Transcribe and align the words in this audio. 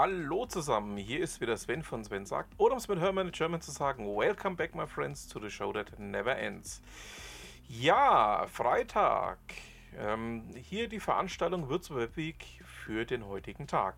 Hallo 0.00 0.46
zusammen, 0.46 0.96
hier 0.96 1.18
ist 1.18 1.40
wieder 1.40 1.56
Sven 1.56 1.82
von 1.82 2.04
Sven 2.04 2.24
sagt, 2.24 2.54
oder 2.56 2.74
um 2.74 2.78
es 2.78 2.86
mit 2.86 3.00
Hermann 3.00 3.26
in 3.26 3.32
German 3.32 3.60
zu 3.60 3.72
sagen, 3.72 4.06
Welcome 4.06 4.54
back 4.54 4.72
my 4.72 4.86
friends 4.86 5.26
to 5.26 5.40
the 5.40 5.50
show 5.50 5.72
that 5.72 5.98
never 5.98 6.38
ends. 6.38 6.80
Ja, 7.66 8.46
Freitag. 8.46 9.38
Ähm, 9.96 10.44
hier 10.54 10.88
die 10.88 11.00
Veranstaltung 11.00 11.68
Würzburg 11.68 12.16
Week 12.16 12.44
für 12.64 13.06
den 13.06 13.26
heutigen 13.26 13.66
Tag. 13.66 13.96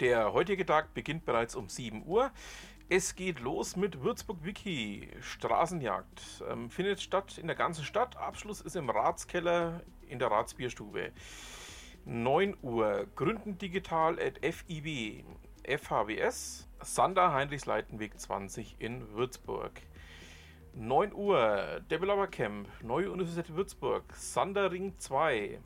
Der 0.00 0.34
heutige 0.34 0.66
Tag 0.66 0.92
beginnt 0.92 1.24
bereits 1.24 1.54
um 1.54 1.70
7 1.70 2.04
Uhr. 2.04 2.32
Es 2.90 3.14
geht 3.14 3.40
los 3.40 3.76
mit 3.76 4.02
Würzburg 4.02 4.44
Wiki, 4.44 5.08
Straßenjagd. 5.22 6.20
Ähm, 6.50 6.68
findet 6.68 7.00
statt 7.00 7.38
in 7.38 7.46
der 7.46 7.56
ganzen 7.56 7.86
Stadt. 7.86 8.14
Abschluss 8.18 8.60
ist 8.60 8.76
im 8.76 8.90
Ratskeller 8.90 9.80
in 10.06 10.18
der 10.18 10.30
Ratsbierstube. 10.30 11.12
9 12.04 12.56
Uhr, 12.62 13.06
Gründen 13.14 13.58
Digital 13.58 14.18
at 14.18 14.38
FIB, 14.42 15.24
FHWS, 15.64 16.68
Sander 16.82 17.32
Heinrichsleitenweg 17.32 18.18
20 18.18 18.76
in 18.78 19.12
Würzburg. 19.12 19.82
9 20.74 21.12
Uhr, 21.12 21.80
Developer 21.90 22.26
Camp, 22.28 22.68
Neue 22.82 23.10
Universität 23.10 23.54
Würzburg, 23.54 24.04
Sanderring 24.14 24.98
2. 24.98 25.60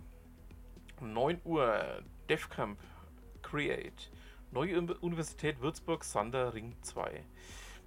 9 1.00 1.40
Uhr, 1.44 2.02
DevCamp, 2.28 2.78
Create, 3.42 4.10
Neue 4.50 4.80
Universität 5.00 5.60
Würzburg, 5.60 6.04
Sanderring 6.04 6.74
2. 6.82 7.24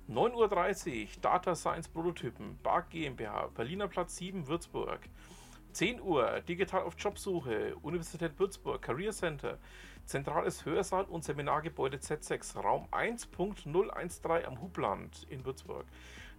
9.30 0.10 1.04
Uhr, 1.04 1.08
Data 1.22 1.54
Science 1.56 1.90
Prototypen, 1.90 2.58
BAG 2.64 2.90
GmbH, 2.92 3.48
Berliner 3.56 3.88
Platz 3.88 4.16
7, 4.18 4.48
Würzburg. 4.48 5.02
10 5.78 6.02
Uhr, 6.02 6.42
digital 6.42 6.82
auf 6.82 6.96
Jobsuche, 6.98 7.76
Universität 7.84 8.40
Würzburg, 8.40 8.82
Career 8.82 9.12
Center, 9.12 9.60
zentrales 10.06 10.66
Hörsaal 10.66 11.04
und 11.04 11.24
Seminargebäude 11.24 11.98
Z6, 11.98 12.60
Raum 12.60 12.88
1.013 12.90 14.46
am 14.46 14.60
Hubland 14.60 15.28
in 15.30 15.46
Würzburg. 15.46 15.86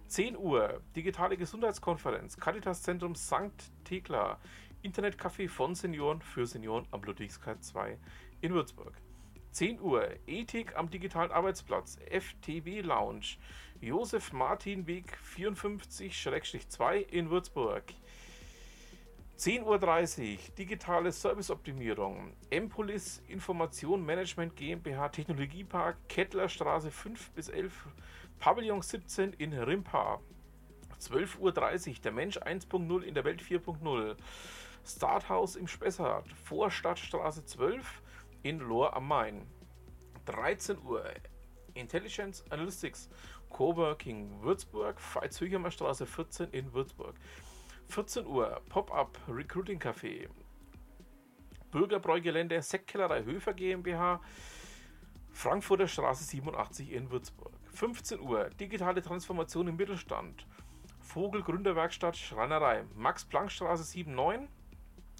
10 0.07 0.35
Uhr, 0.35 0.81
digitale 0.93 1.37
Gesundheitskonferenz, 1.37 2.35
Caritas 2.35 2.83
Zentrum 2.83 3.15
St. 3.15 3.71
Thekla, 3.85 4.41
Internetcafé 4.83 5.47
von 5.47 5.73
Senioren 5.73 6.21
für 6.21 6.45
Senioren 6.45 6.85
am 6.91 7.01
Ludwigskreis 7.03 7.61
2 7.61 7.97
in 8.41 8.53
Würzburg. 8.53 8.91
10 9.51 9.79
Uhr, 9.79 10.05
Ethik 10.27 10.75
am 10.75 10.89
digitalen 10.89 11.31
Arbeitsplatz, 11.31 11.97
FTB 12.09 12.81
Lounge, 12.81 13.37
Josef 13.79 14.33
Martin 14.33 14.85
Weg 14.85 15.17
54-2 15.33 17.07
in 17.07 17.29
Würzburg. 17.29 17.85
10.30 19.39 20.33
Uhr 20.33 20.37
digitale 20.57 21.13
Serviceoptimierung. 21.13 22.33
Empolis 22.49 23.23
Information 23.29 24.05
Management 24.05 24.53
GmbH 24.57 25.07
Technologiepark 25.07 25.95
Kettlerstraße 26.09 26.91
5 26.91 27.31
bis 27.31 27.47
11 27.47 27.87
Pavillon 28.37 28.81
17 28.81 29.31
in 29.31 29.53
Rimpa. 29.53 30.19
12.30 30.99 31.39
Uhr 31.39 32.01
der 32.03 32.11
Mensch 32.11 32.37
1.0 32.37 33.01
in 33.01 33.13
der 33.13 33.23
Welt 33.23 33.41
4.0. 33.41 34.17
Starthaus 34.85 35.55
im 35.55 35.69
Spessart 35.69 36.27
Vorstadtstraße 36.43 37.45
12 37.45 38.01
in 38.43 38.59
Lohr 38.59 38.93
am 38.93 39.07
Main. 39.07 39.47
13 40.25 40.79
Uhr 40.83 41.05
Intelligence 41.75 42.43
Analytics 42.49 43.09
Coworking 43.49 44.41
Würzburg 44.41 44.99
Veitshöchheimer 44.99 45.71
Straße 45.71 46.05
14 46.05 46.49
in 46.51 46.73
Würzburg. 46.73 47.15
14 47.89 48.27
Uhr, 48.27 48.61
Pop-up 48.69 49.17
Recruiting 49.27 49.79
Café. 49.79 50.29
Bürgerbräugelände 51.71 52.61
Sektkellerei 52.61 53.23
Höfer 53.23 53.55
GmbH, 53.55 54.21
Frankfurter 55.31 55.87
Straße 55.87 56.23
87 56.23 56.91
in 56.91 57.09
Würzburg. 57.09 57.51
15 57.73 58.19
Uhr, 58.19 58.51
digitale 58.51 59.01
Transformation 59.01 59.67
im 59.69 59.75
Mittelstand. 59.75 60.45
Vogel 60.99 61.41
Gründerwerkstatt 61.41 62.15
Schreinerei, 62.15 62.85
Max-Planck-Straße 62.95 63.83
7, 63.83 64.13
9, 64.13 64.47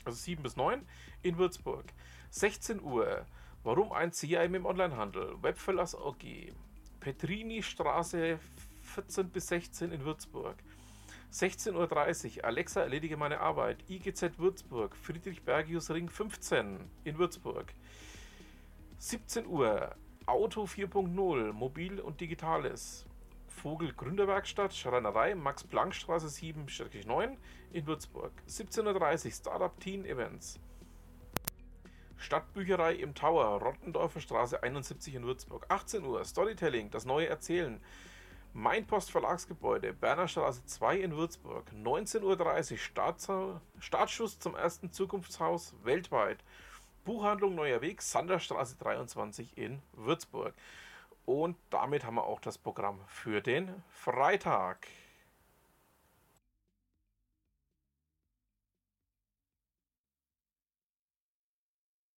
also 0.05 0.17
7 0.17 0.43
bis 0.43 0.55
9 0.55 0.87
in 1.23 1.39
Würzburg. 1.39 1.85
16 2.29 2.83
Uhr, 2.83 3.25
warum 3.63 3.91
ein 3.91 4.13
CIM 4.13 4.53
im 4.53 4.67
Onlinehandel? 4.67 5.41
Webverlass 5.41 5.95
OG. 5.95 6.53
Petrini 6.99 7.63
Straße 7.63 8.37
14 8.83 9.29
bis 9.31 9.47
16 9.47 9.91
in 9.91 10.05
Würzburg. 10.05 10.55
16.30 11.31 12.37
Uhr, 12.37 12.45
Alexa, 12.45 12.81
erledige 12.81 13.15
meine 13.15 13.39
Arbeit. 13.39 13.83
IGZ 13.87 14.39
Würzburg, 14.39 14.95
Friedrich 14.95 15.43
Bergius 15.43 15.91
Ring 15.91 16.09
15 16.09 16.79
in 17.03 17.17
Würzburg. 17.19 17.73
17 18.97 19.45
Uhr, 19.45 19.95
Auto 20.25 20.63
4.0, 20.63 21.53
Mobil 21.53 21.99
und 21.99 22.19
Digitales. 22.19 23.05
Vogel 23.47 23.93
Gründerwerkstatt, 23.93 24.73
Schreinerei, 24.73 25.35
Max-Planck-Straße 25.35 26.27
7-9 26.27 27.37
in 27.73 27.85
Würzburg. 27.85 28.31
17.30 28.47 29.25
Uhr, 29.25 29.31
Startup 29.31 29.79
Teen 29.79 30.05
Events. 30.05 30.59
Stadtbücherei 32.17 32.95
im 32.95 33.13
Tower, 33.13 33.61
Rottendorfer 33.61 34.19
Straße 34.19 34.63
71 34.63 35.13
in 35.13 35.23
Würzburg. 35.23 35.65
18 35.69 36.03
Uhr, 36.03 36.25
Storytelling, 36.25 36.89
das 36.89 37.05
neue 37.05 37.27
Erzählen. 37.27 37.79
Mainpost 38.53 39.11
Verlagsgebäude, 39.11 39.93
Bernerstraße 39.93 40.65
2 40.65 40.97
in 40.97 41.15
Würzburg, 41.15 41.71
19.30 41.71 42.71
Uhr 42.71 42.77
Starts 42.77 43.27
Startschuss 43.79 44.39
zum 44.39 44.55
ersten 44.55 44.91
Zukunftshaus 44.91 45.75
weltweit. 45.83 46.43
Buchhandlung 47.05 47.55
Neuer 47.55 47.81
Weg, 47.81 48.01
Sanderstraße 48.01 48.77
23 48.77 49.57
in 49.57 49.81
Würzburg. 49.93 50.53
Und 51.25 51.57
damit 51.69 52.05
haben 52.05 52.15
wir 52.15 52.23
auch 52.23 52.41
das 52.41 52.57
Programm 52.57 52.99
für 53.07 53.41
den 53.41 53.83
Freitag. 53.89 54.87